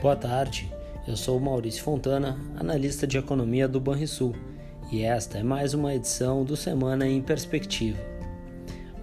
Boa 0.00 0.14
tarde, 0.14 0.72
eu 1.08 1.16
sou 1.16 1.40
Maurício 1.40 1.82
Fontana, 1.82 2.38
analista 2.56 3.04
de 3.04 3.18
economia 3.18 3.66
do 3.66 3.80
Banrisul, 3.80 4.32
e 4.92 5.02
esta 5.02 5.38
é 5.38 5.42
mais 5.42 5.74
uma 5.74 5.92
edição 5.92 6.44
do 6.44 6.56
Semana 6.56 7.04
em 7.04 7.20
Perspectiva. 7.20 7.98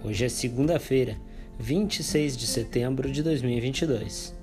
Hoje 0.01 0.23
é 0.23 0.29
segunda-feira, 0.29 1.17
26 1.59 2.37
de 2.37 2.47
setembro 2.47 3.11
de 3.11 3.21
2022. 3.21 4.33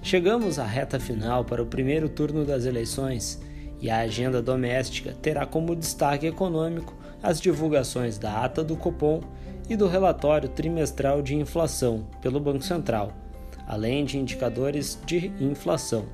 Chegamos 0.00 0.60
à 0.60 0.64
reta 0.64 1.00
final 1.00 1.44
para 1.44 1.64
o 1.64 1.66
primeiro 1.66 2.08
turno 2.08 2.44
das 2.44 2.64
eleições 2.64 3.42
e 3.80 3.90
a 3.90 3.98
agenda 3.98 4.40
doméstica 4.40 5.16
terá 5.20 5.44
como 5.44 5.74
destaque 5.74 6.28
econômico 6.28 6.94
as 7.20 7.40
divulgações 7.40 8.18
da 8.18 8.44
ata 8.44 8.62
do 8.62 8.76
Copom 8.76 9.20
e 9.68 9.74
do 9.74 9.88
relatório 9.88 10.48
trimestral 10.48 11.20
de 11.22 11.34
inflação 11.34 12.06
pelo 12.20 12.38
Banco 12.38 12.62
Central 12.62 13.20
além 13.66 14.04
de 14.04 14.18
indicadores 14.18 14.98
de 15.06 15.32
inflação. 15.40 16.06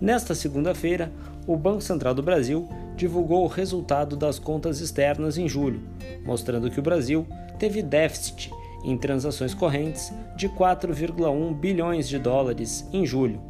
Nesta 0.00 0.34
segunda-feira, 0.34 1.12
o 1.46 1.56
Banco 1.56 1.80
Central 1.80 2.14
do 2.14 2.22
Brasil 2.22 2.68
divulgou 2.96 3.44
o 3.44 3.48
resultado 3.48 4.16
das 4.16 4.38
contas 4.38 4.80
externas 4.80 5.38
em 5.38 5.48
julho, 5.48 5.80
mostrando 6.24 6.70
que 6.70 6.78
o 6.78 6.82
Brasil 6.82 7.26
teve 7.58 7.82
déficit 7.82 8.50
em 8.84 8.96
transações 8.96 9.54
correntes 9.54 10.12
de 10.36 10.48
4,1 10.48 11.54
bilhões 11.54 12.08
de 12.08 12.18
dólares 12.18 12.88
em 12.92 13.04
julho. 13.04 13.40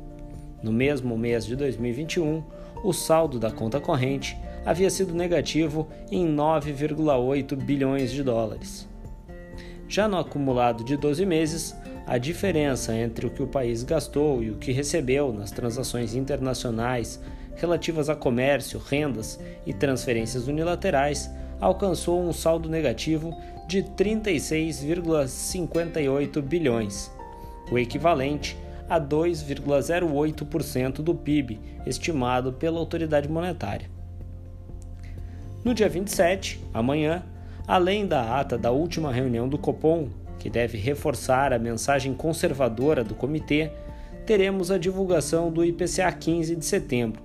No 0.62 0.72
mesmo 0.72 1.16
mês 1.16 1.44
de 1.44 1.54
2021, 1.54 2.42
o 2.82 2.92
saldo 2.92 3.38
da 3.38 3.50
conta 3.50 3.80
corrente 3.80 4.36
havia 4.64 4.90
sido 4.90 5.14
negativo 5.14 5.88
em 6.10 6.26
9,8 6.26 7.56
bilhões 7.56 8.10
de 8.10 8.22
dólares. 8.22 8.88
Já 9.88 10.06
no 10.06 10.18
acumulado 10.18 10.84
de 10.84 10.96
12 10.96 11.24
meses, 11.24 11.74
a 12.08 12.16
diferença 12.16 12.96
entre 12.96 13.26
o 13.26 13.30
que 13.30 13.42
o 13.42 13.46
país 13.46 13.82
gastou 13.82 14.42
e 14.42 14.50
o 14.50 14.56
que 14.56 14.72
recebeu 14.72 15.30
nas 15.30 15.50
transações 15.50 16.14
internacionais 16.14 17.20
relativas 17.54 18.08
a 18.08 18.16
comércio, 18.16 18.80
rendas 18.80 19.38
e 19.66 19.74
transferências 19.74 20.48
unilaterais 20.48 21.30
alcançou 21.60 22.26
um 22.26 22.32
saldo 22.32 22.66
negativo 22.66 23.36
de 23.68 23.82
36,58 23.82 26.40
bilhões, 26.40 27.10
o 27.70 27.78
equivalente 27.78 28.56
a 28.88 28.98
2,08% 28.98 31.02
do 31.02 31.14
PIB 31.14 31.60
estimado 31.84 32.54
pela 32.54 32.78
autoridade 32.78 33.28
monetária. 33.28 33.90
No 35.62 35.74
dia 35.74 35.90
27, 35.90 36.58
amanhã, 36.72 37.22
além 37.66 38.06
da 38.06 38.40
ata 38.40 38.56
da 38.56 38.70
última 38.70 39.12
reunião 39.12 39.46
do 39.46 39.58
Copom, 39.58 40.08
que 40.38 40.48
deve 40.48 40.78
reforçar 40.78 41.52
a 41.52 41.58
mensagem 41.58 42.14
conservadora 42.14 43.02
do 43.02 43.14
comitê, 43.14 43.72
teremos 44.24 44.70
a 44.70 44.78
divulgação 44.78 45.50
do 45.50 45.64
IPCA 45.64 46.12
15 46.12 46.54
de 46.54 46.64
setembro, 46.64 47.20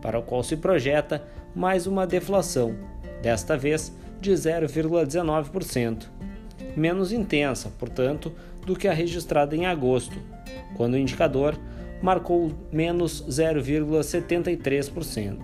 para 0.00 0.18
o 0.18 0.22
qual 0.22 0.42
se 0.42 0.56
projeta 0.56 1.22
mais 1.54 1.86
uma 1.86 2.06
deflação, 2.06 2.74
desta 3.22 3.56
vez 3.56 3.92
de 4.20 4.32
0,19%, 4.32 6.04
menos 6.76 7.12
intensa, 7.12 7.72
portanto, 7.78 8.32
do 8.64 8.76
que 8.76 8.88
a 8.88 8.92
registrada 8.92 9.56
em 9.56 9.66
agosto, 9.66 10.18
quando 10.76 10.94
o 10.94 10.98
indicador 10.98 11.58
marcou 12.02 12.52
menos 12.72 13.24
0,73%. 13.28 15.38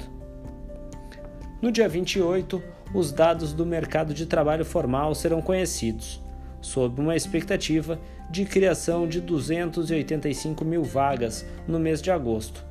No 1.63 1.73
dia 1.73 1.89
28, 1.89 2.63
os 2.95 3.13
dados 3.13 3.53
do 3.53 3.67
mercado 3.67 4.15
de 4.15 4.25
trabalho 4.27 4.65
formal 4.65 5.15
serão 5.15 5.43
conhecidos 5.43 6.21
sob 6.61 7.01
uma 7.01 7.17
expectativa 7.17 7.99
de 8.31 8.45
criação 8.45 9.09
de 9.09 9.21
285 9.21 10.65
mil 10.65 10.85
vagas 10.85 11.45
no 11.67 11.79
mês 11.79 12.01
de 12.01 12.11
agosto, 12.11 12.65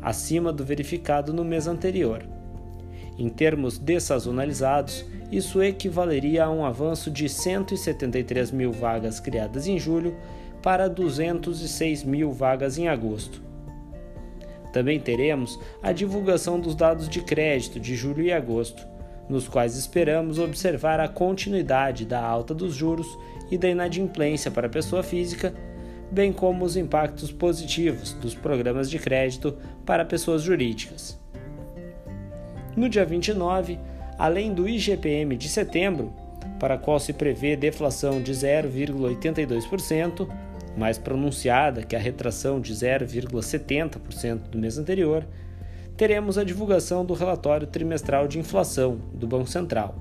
acima 0.00 0.52
do 0.52 0.64
verificado 0.64 1.32
no 1.32 1.44
mês 1.44 1.66
anterior. 1.66 2.24
Em 3.18 3.28
termos 3.28 3.78
dessazonalizados, 3.78 5.04
isso 5.30 5.62
equivaleria 5.62 6.44
a 6.44 6.50
um 6.50 6.64
avanço 6.64 7.10
de 7.10 7.28
173 7.28 8.50
mil 8.50 8.72
vagas 8.72 9.20
criadas 9.20 9.66
em 9.66 9.78
julho 9.78 10.16
para 10.62 10.88
206 10.88 12.04
mil 12.04 12.32
vagas 12.32 12.78
em 12.78 12.88
agosto. 12.88 13.42
Também 14.72 14.98
teremos 14.98 15.58
a 15.82 15.92
divulgação 15.92 16.58
dos 16.58 16.74
dados 16.74 17.08
de 17.08 17.20
crédito 17.20 17.78
de 17.78 17.94
julho 17.94 18.22
e 18.22 18.32
agosto, 18.32 18.86
nos 19.28 19.48
quais 19.48 19.76
esperamos 19.76 20.38
observar 20.38 21.00
a 21.00 21.08
continuidade 21.08 22.04
da 22.04 22.22
alta 22.22 22.54
dos 22.54 22.74
juros 22.74 23.06
e 23.50 23.58
da 23.58 23.68
inadimplência 23.68 24.50
para 24.50 24.66
a 24.66 24.70
pessoa 24.70 25.02
física, 25.02 25.54
bem 26.10 26.32
como 26.32 26.64
os 26.64 26.76
impactos 26.76 27.32
positivos 27.32 28.12
dos 28.14 28.34
programas 28.34 28.90
de 28.90 28.98
crédito 28.98 29.56
para 29.86 30.04
pessoas 30.04 30.42
jurídicas. 30.42 31.18
No 32.76 32.88
dia 32.88 33.04
29, 33.04 33.78
além 34.18 34.52
do 34.54 34.68
IGPM 34.68 35.36
de 35.36 35.48
setembro, 35.48 36.12
para 36.58 36.78
qual 36.78 36.98
se 37.00 37.12
prevê 37.12 37.56
deflação 37.56 38.22
de 38.22 38.32
0,82%, 38.32 40.28
mais 40.76 40.96
pronunciada 40.96 41.82
que 41.82 41.96
a 41.96 41.98
retração 41.98 42.60
de 42.60 42.72
0,70% 42.72 44.48
do 44.48 44.58
mês 44.58 44.78
anterior, 44.78 45.26
teremos 45.96 46.38
a 46.38 46.44
divulgação 46.44 47.04
do 47.04 47.14
relatório 47.14 47.66
trimestral 47.66 48.26
de 48.26 48.38
inflação 48.38 48.98
do 49.12 49.26
Banco 49.26 49.48
Central, 49.48 49.94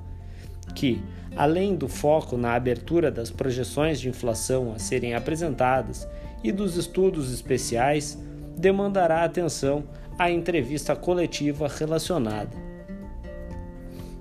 que, 0.73 1.01
além 1.35 1.75
do 1.75 1.87
foco 1.87 2.37
na 2.37 2.53
abertura 2.53 3.11
das 3.11 3.29
projeções 3.29 3.99
de 3.99 4.09
inflação 4.09 4.73
a 4.73 4.79
serem 4.79 5.13
apresentadas 5.13 6.07
e 6.43 6.51
dos 6.51 6.77
estudos 6.77 7.31
especiais, 7.33 8.17
demandará 8.57 9.23
atenção 9.23 9.83
à 10.17 10.31
entrevista 10.31 10.95
coletiva 10.95 11.67
relacionada. 11.67 12.55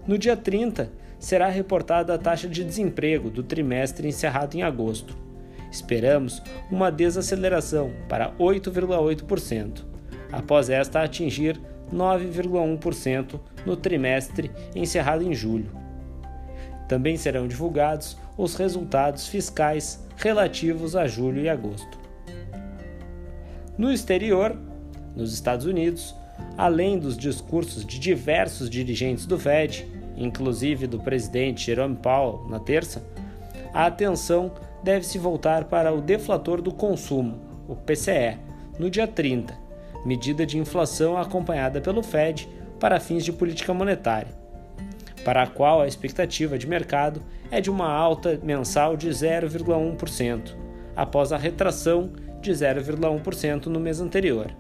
No 0.07 0.19
dia 0.19 0.37
30, 0.37 0.91
será 1.19 1.49
reportada 1.49 2.15
a 2.15 2.19
taxa 2.19 2.49
de 2.49 2.65
desemprego 2.65 3.31
do 3.31 3.43
trimestre 3.43 4.09
encerrado 4.09 4.57
em 4.57 4.63
agosto. 4.63 5.17
Esperamos 5.71 6.43
uma 6.71 6.91
desaceleração 6.91 7.93
para 8.09 8.33
8,8% 8.33 9.91
após 10.33 10.71
esta 10.71 11.03
atingir 11.03 11.61
9,1% 11.93 13.41
no 13.67 13.77
trimestre 13.77 14.51
encerrado 14.75 15.25
em 15.25 15.35
julho. 15.35 15.71
Também 16.89 17.17
serão 17.17 17.47
divulgados 17.47 18.17
os 18.37 18.55
resultados 18.55 19.29
fiscais 19.29 20.05
relativos 20.17 20.97
a 20.97 21.07
julho 21.07 21.43
e 21.43 21.49
agosto. 21.49 21.99
No 23.77 23.93
exterior, 23.93 24.57
nos 25.15 25.33
Estados 25.33 25.67
Unidos, 25.67 26.15
além 26.57 26.99
dos 26.99 27.17
discursos 27.17 27.85
de 27.85 27.99
diversos 27.99 28.69
dirigentes 28.69 29.27
do 29.27 29.39
Fed, 29.39 29.87
inclusive 30.17 30.87
do 30.87 31.01
presidente 31.01 31.67
Jerome 31.67 31.97
Powell 31.97 32.47
na 32.49 32.61
terça, 32.61 33.03
a 33.73 33.87
atenção 33.87 34.53
deve 34.83 35.07
se 35.07 35.19
voltar 35.19 35.65
para 35.65 35.93
o 35.93 36.01
deflator 36.01 36.61
do 36.61 36.73
consumo, 36.73 37.39
o 37.69 37.77
PCE, 37.77 38.37
no 38.79 38.91
dia 38.91 39.07
30, 39.07 39.57
medida 40.05 40.47
de 40.47 40.59
inflação 40.59 41.17
acompanhada 41.17 41.81
pelo 41.81 42.03
Fed 42.03 42.49
para 42.79 43.01
fins 43.01 43.25
de 43.25 43.33
política 43.33 43.75
monetária, 43.75 44.35
para 45.25 45.43
a 45.43 45.47
qual 45.47 45.81
a 45.81 45.87
expectativa 45.87 46.59
de 46.59 46.67
mercado 46.67 47.23
é 47.51 47.61
de 47.61 47.71
uma 47.71 47.91
alta 47.91 48.41
mensal 48.43 48.97
de 48.97 49.09
0,1%, 49.09 50.55
após 50.97 51.33
a 51.33 51.37
retração 51.37 52.11
de 52.41 52.51
0,1% 52.51 53.67
no 53.67 53.79
mês 53.79 54.01
anterior. 54.01 54.51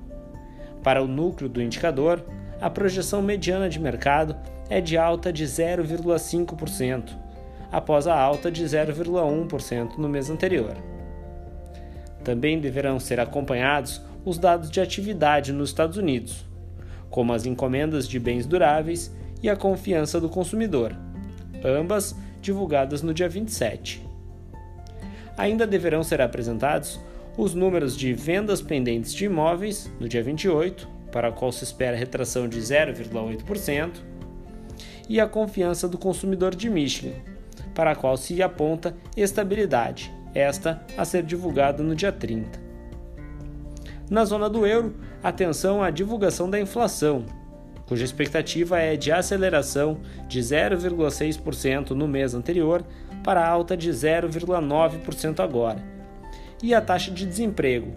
Para 0.82 1.02
o 1.02 1.08
núcleo 1.08 1.48
do 1.48 1.62
indicador, 1.62 2.22
a 2.60 2.68
projeção 2.68 3.22
mediana 3.22 3.68
de 3.68 3.80
mercado 3.80 4.36
é 4.68 4.80
de 4.80 4.96
alta 4.96 5.32
de 5.32 5.44
0,5%, 5.44 7.10
após 7.72 8.06
a 8.06 8.18
alta 8.18 8.50
de 8.50 8.64
0,1% 8.64 9.96
no 9.96 10.08
mês 10.08 10.28
anterior. 10.28 10.76
Também 12.22 12.60
deverão 12.60 13.00
ser 13.00 13.18
acompanhados 13.18 14.02
os 14.24 14.38
dados 14.38 14.70
de 14.70 14.80
atividade 14.80 15.52
nos 15.52 15.70
Estados 15.70 15.96
Unidos, 15.96 16.46
como 17.08 17.32
as 17.32 17.46
encomendas 17.46 18.08
de 18.08 18.18
bens 18.18 18.46
duráveis 18.46 19.14
e 19.42 19.48
a 19.48 19.56
confiança 19.56 20.20
do 20.20 20.28
consumidor, 20.28 20.94
ambas 21.64 22.14
divulgadas 22.40 23.02
no 23.02 23.12
dia 23.12 23.28
27. 23.28 24.06
Ainda 25.36 25.66
deverão 25.66 26.02
ser 26.02 26.20
apresentados 26.20 27.00
os 27.36 27.54
números 27.54 27.96
de 27.96 28.12
vendas 28.12 28.60
pendentes 28.60 29.14
de 29.14 29.24
imóveis 29.24 29.90
no 29.98 30.08
dia 30.08 30.22
28, 30.22 30.88
para 31.10 31.28
a 31.28 31.32
qual 31.32 31.50
se 31.50 31.64
espera 31.64 31.96
retração 31.96 32.48
de 32.48 32.60
0,8%, 32.60 33.90
e 35.08 35.20
a 35.20 35.26
confiança 35.26 35.88
do 35.88 35.98
consumidor 35.98 36.54
de 36.54 36.70
Michigan, 36.70 37.14
para 37.74 37.92
a 37.92 37.96
qual 37.96 38.16
se 38.16 38.42
aponta 38.42 38.94
estabilidade, 39.16 40.12
esta 40.34 40.84
a 40.96 41.04
ser 41.04 41.22
divulgada 41.22 41.82
no 41.82 41.96
dia 41.96 42.12
30. 42.12 42.69
Na 44.10 44.24
zona 44.24 44.50
do 44.50 44.66
euro, 44.66 44.96
atenção 45.22 45.80
à 45.80 45.88
divulgação 45.88 46.50
da 46.50 46.60
inflação, 46.60 47.24
cuja 47.86 48.04
expectativa 48.04 48.76
é 48.80 48.96
de 48.96 49.12
aceleração 49.12 50.00
de 50.26 50.40
0,6% 50.40 51.90
no 51.90 52.08
mês 52.08 52.34
anterior 52.34 52.84
para 53.22 53.46
alta 53.46 53.76
de 53.76 53.88
0,9% 53.88 55.38
agora, 55.38 55.80
e 56.60 56.74
a 56.74 56.80
taxa 56.80 57.12
de 57.12 57.24
desemprego, 57.24 57.92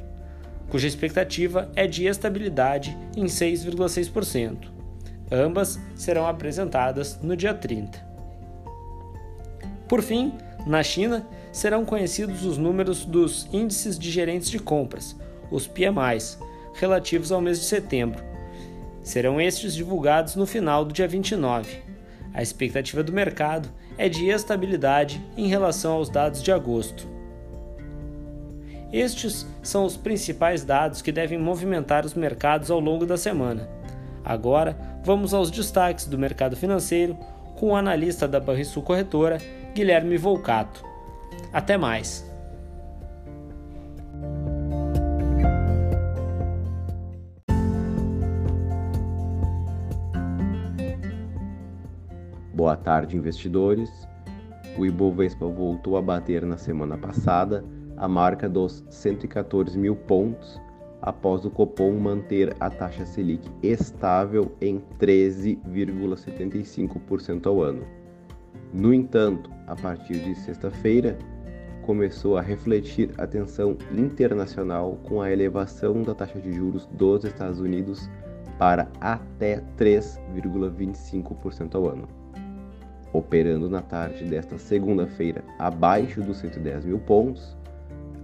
cuja 0.70 0.88
expectativa 0.88 1.72
é 1.76 1.88
de 1.88 2.06
estabilidade 2.06 2.96
em 3.18 3.26
6,6%. 3.26 4.72
Ambas 5.32 5.80
serão 5.96 6.28
apresentadas 6.28 7.20
no 7.24 7.36
dia 7.36 7.56
30. 7.56 8.14
Por 9.88 10.04
fim, 10.04 10.32
na 10.68 10.84
China, 10.84 11.26
serão 11.52 11.84
conhecidos 11.84 12.46
os 12.46 12.56
números 12.60 13.04
dos 13.04 13.48
índices 13.52 13.98
de 13.98 14.12
gerentes 14.12 14.52
de 14.52 14.60
compras, 14.60 15.16
os 15.54 15.68
PMIs, 15.68 16.40
relativos 16.74 17.32
ao 17.32 17.40
mês 17.40 17.60
de 17.60 17.66
setembro. 17.66 18.24
Serão 19.04 19.40
estes 19.40 19.76
divulgados 19.76 20.36
no 20.36 20.48
final 20.48 20.84
do 20.84 20.94
dia 20.94 21.08
29. 21.08 21.78
A 22.34 22.42
expectativa 22.42 23.04
do 23.04 23.12
mercado 23.12 23.70
é 23.98 24.10
de 24.10 24.28
estabilidade 24.30 25.24
em 25.38 25.48
relação 25.48 25.94
aos 25.94 26.10
dados 26.10 26.42
de 26.42 26.52
agosto. 26.52 27.08
Estes 28.92 29.46
são 29.62 29.86
os 29.86 29.96
principais 29.96 30.64
dados 30.64 31.02
que 31.02 31.12
devem 31.12 31.38
movimentar 31.38 32.06
os 32.06 32.14
mercados 32.14 32.72
ao 32.72 32.80
longo 32.80 33.06
da 33.06 33.18
semana. 33.18 33.70
Agora, 34.26 34.76
vamos 35.04 35.34
aos 35.34 35.52
destaques 35.52 36.06
do 36.06 36.18
mercado 36.18 36.56
financeiro 36.56 37.16
com 37.56 37.70
o 37.70 37.76
analista 37.76 38.28
da 38.28 38.40
Banrisul 38.40 38.82
Corretora, 38.82 39.38
Guilherme 39.76 40.18
Volcato. 40.18 40.84
Até 41.52 41.78
mais! 41.78 42.33
Boa 52.64 52.78
tarde, 52.78 53.18
investidores. 53.18 54.08
O 54.78 54.86
Ibovespa 54.86 55.46
voltou 55.46 55.98
a 55.98 56.02
bater 56.02 56.46
na 56.46 56.56
semana 56.56 56.98
passada 56.98 57.62
a 57.98 58.08
marca 58.08 58.48
dos 58.48 58.86
114 58.90 59.78
mil 59.78 59.98
pontos 59.98 60.62
após 61.02 61.44
o 61.44 61.52
Copom 61.52 61.92
manter 62.00 62.56
a 62.62 62.70
taxa 62.70 63.06
Selic 63.06 63.52
estável 63.62 64.56
em 64.62 64.82
13,75% 64.98 67.48
ao 67.48 67.62
ano. 67.62 67.86
No 68.72 68.94
entanto, 68.94 69.52
a 69.68 69.76
partir 69.76 70.20
de 70.20 70.34
sexta-feira, 70.34 71.18
começou 71.82 72.38
a 72.38 72.42
refletir 72.42 73.12
a 73.18 73.28
tensão 73.28 73.76
internacional 73.92 74.98
com 75.04 75.22
a 75.22 75.30
elevação 75.30 76.02
da 76.02 76.16
taxa 76.16 76.40
de 76.40 76.54
juros 76.54 76.86
dos 76.94 77.26
Estados 77.26 77.60
Unidos 77.60 78.10
para 78.58 78.88
até 79.02 79.62
3,25% 79.78 81.76
ao 81.76 81.90
ano. 81.90 82.23
Operando 83.14 83.70
na 83.70 83.82
tarde 83.82 84.26
desta 84.26 84.58
segunda-feira 84.58 85.44
abaixo 85.60 86.20
dos 86.22 86.38
110 86.38 86.86
mil 86.86 86.98
pontos, 86.98 87.56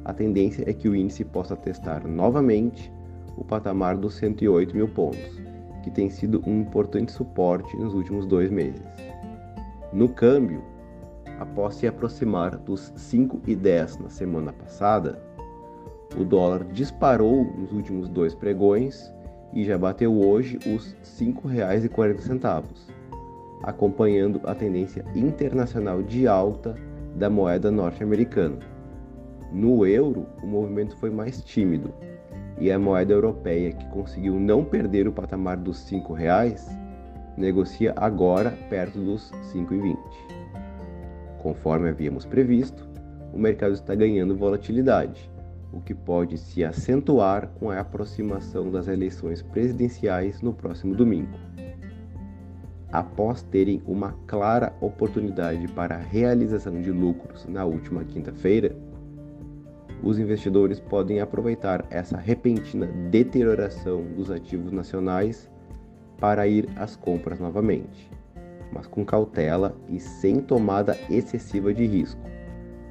a 0.03 0.11
tendência 0.11 0.63
é 0.67 0.73
que 0.73 0.89
o 0.89 0.95
índice 0.95 1.23
possa 1.23 1.55
testar 1.55 2.07
novamente 2.07 2.91
o 3.37 3.43
patamar 3.43 3.95
dos 3.95 4.15
108 4.15 4.75
mil 4.75 4.87
pontos, 4.87 5.39
que 5.83 5.91
tem 5.91 6.09
sido 6.09 6.43
um 6.45 6.61
importante 6.61 7.11
suporte 7.11 7.77
nos 7.77 7.93
últimos 7.93 8.25
dois 8.25 8.49
meses. 8.49 8.81
No 9.93 10.09
câmbio, 10.09 10.63
após 11.39 11.75
se 11.75 11.87
aproximar 11.87 12.57
dos 12.57 12.91
5,10 12.97 14.01
na 14.01 14.09
semana 14.09 14.51
passada, 14.51 15.21
o 16.17 16.23
dólar 16.23 16.63
disparou 16.65 17.45
nos 17.45 17.71
últimos 17.71 18.09
dois 18.09 18.33
pregões 18.33 19.13
e 19.53 19.63
já 19.63 19.77
bateu 19.77 20.19
hoje 20.19 20.57
os 20.65 20.91
R$ 20.91 21.33
5,40, 21.33 22.63
acompanhando 23.63 24.41
a 24.43 24.55
tendência 24.55 25.03
internacional 25.15 26.01
de 26.01 26.27
alta 26.27 26.75
da 27.15 27.29
moeda 27.29 27.69
norte-americana. 27.71 28.57
No 29.51 29.85
euro, 29.85 30.25
o 30.43 30.47
movimento 30.47 30.95
foi 30.97 31.09
mais 31.09 31.41
tímido 31.43 31.93
e 32.59 32.71
a 32.71 32.77
moeda 32.77 33.13
europeia, 33.13 33.71
que 33.71 33.85
conseguiu 33.87 34.39
não 34.39 34.63
perder 34.63 35.07
o 35.07 35.11
patamar 35.11 35.57
dos 35.57 35.89
R$ 35.89 36.01
reais, 36.13 36.69
negocia 37.37 37.93
agora 37.95 38.51
perto 38.69 38.99
dos 38.99 39.31
5,20. 39.53 39.97
Conforme 41.41 41.89
havíamos 41.89 42.25
previsto, 42.25 42.87
o 43.33 43.39
mercado 43.39 43.73
está 43.73 43.95
ganhando 43.95 44.35
volatilidade, 44.35 45.31
o 45.71 45.79
que 45.79 45.93
pode 45.93 46.37
se 46.37 46.63
acentuar 46.63 47.47
com 47.59 47.69
a 47.69 47.79
aproximação 47.79 48.69
das 48.69 48.87
eleições 48.87 49.41
presidenciais 49.41 50.41
no 50.41 50.53
próximo 50.53 50.93
domingo. 50.93 51.37
Após 52.91 53.43
terem 53.43 53.83
uma 53.85 54.15
clara 54.25 54.73
oportunidade 54.81 55.67
para 55.67 55.95
a 55.95 55.99
realização 55.99 56.81
de 56.81 56.91
lucros 56.91 57.45
na 57.45 57.63
última 57.63 58.03
quinta-feira, 58.03 58.75
os 60.01 60.17
investidores 60.17 60.79
podem 60.79 61.19
aproveitar 61.19 61.85
essa 61.91 62.17
repentina 62.17 62.87
deterioração 63.11 64.03
dos 64.15 64.31
ativos 64.31 64.71
nacionais 64.71 65.49
para 66.17 66.47
ir 66.47 66.67
às 66.77 66.95
compras 66.95 67.39
novamente, 67.39 68.09
mas 68.73 68.87
com 68.87 69.05
cautela 69.05 69.75
e 69.87 69.99
sem 69.99 70.41
tomada 70.41 70.97
excessiva 71.11 71.71
de 71.71 71.85
risco, 71.85 72.21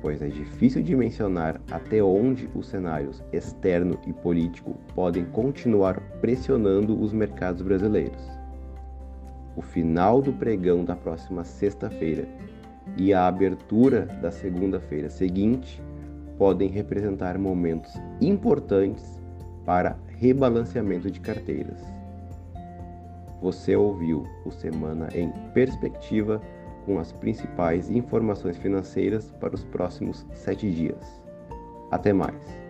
pois 0.01 0.23
é 0.23 0.29
difícil 0.29 0.81
de 0.81 0.95
mencionar 0.95 1.61
até 1.73 2.01
onde 2.03 2.49
os 2.55 2.69
cenários 2.69 3.25
externo 3.33 3.99
e 4.07 4.13
político 4.13 4.77
podem 4.95 5.25
continuar 5.25 6.01
pressionando 6.21 7.01
os 7.03 7.13
mercados 7.13 7.63
brasileiros. 7.63 8.38
O 9.59 9.61
final 9.61 10.23
do 10.23 10.33
pregão 10.33 10.85
da 10.85 10.95
próxima 10.95 11.43
sexta-feira 11.43 12.29
e 12.97 13.13
a 13.13 13.27
abertura 13.27 14.03
da 14.23 14.31
segunda-feira 14.31 15.11
seguinte 15.11 15.83
podem 16.39 16.69
representar 16.69 17.37
momentos 17.37 17.93
importantes 18.21 19.21
para 19.67 19.99
rebalanceamento 20.17 21.11
de 21.11 21.19
carteiras. 21.19 21.81
Você 23.43 23.75
ouviu 23.75 24.25
o 24.47 24.53
Semana 24.53 25.09
em 25.13 25.33
Perspectiva 25.53 26.41
com 26.87 27.01
as 27.01 27.11
principais 27.11 27.91
informações 27.91 28.57
financeiras 28.59 29.33
para 29.41 29.57
os 29.57 29.65
próximos 29.65 30.25
sete 30.35 30.71
dias. 30.71 31.21
Até 31.91 32.13
mais! 32.13 32.68